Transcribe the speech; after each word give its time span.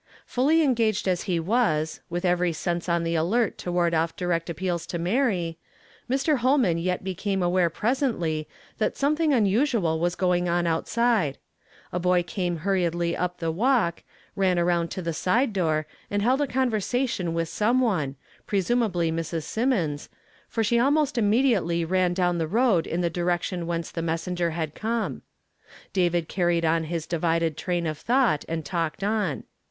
Fully 0.25 0.63
engaged 0.63 1.07
as 1.07 1.25
he 1.29 1.39
was, 1.39 1.99
with 2.09 2.23
eveiy 2.23 2.55
sense 2.55 2.89
on 2.89 3.03
the 3.03 3.13
alert 3.13 3.59
to 3.59 3.71
ward 3.71 3.93
off 3.93 4.15
direct 4.15 4.49
appeals 4.49 4.87
to 4.87 4.97
Mary, 4.97 5.59
Mr. 6.09 6.39
Ilolman 6.39 6.81
yet 6.81 7.03
became 7.03 7.43
aware 7.43 7.69
presently 7.69 8.47
that 8.79 8.97
some 8.97 9.15
thing 9.15 9.31
unusual 9.31 9.99
was 9.99 10.15
going 10.15 10.49
on 10.49 10.65
outside. 10.65 11.37
A 11.91 11.99
boy 11.99 12.23
came 12.23 12.57
hurriedly 12.65 13.15
up 13.15 13.37
the 13.37 13.51
walk, 13.51 14.01
ran 14.35 14.57
around 14.57 14.89
to 14.89 15.03
the 15.03 15.13
side 15.13 15.53
door, 15.53 15.85
and 16.09 16.23
held 16.23 16.41
a 16.41 16.47
convei 16.47 16.81
sation 16.81 17.31
with 17.33 17.47
some 17.47 17.79
one, 17.79 18.15
pre 18.47 18.57
sumably 18.61 19.11
INIrs. 19.13 19.43
Symonds, 19.43 20.09
for 20.49 20.63
she 20.63 20.79
almost 20.79 21.15
immediately 21.15 21.85
ran 21.85 22.15
down 22.15 22.39
tiie 22.39 22.51
road 22.51 22.87
in 22.87 23.01
the 23.01 23.11
direction 23.11 23.67
whence 23.67 23.91
the 23.91 24.01
messenger 24.01 24.49
had 24.49 24.73
come. 24.73 25.21
David 25.93 26.27
carried 26.27 26.65
on 26.65 26.85
his 26.85 27.05
divided 27.05 27.55
train 27.55 27.85
of 27.85 27.99
thought, 27.99 28.43
and 28.49 28.65
talked 28.65 29.03
on. 29.03 29.43